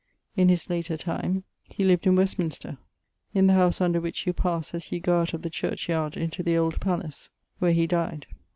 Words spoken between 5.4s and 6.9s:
the churchyard into the old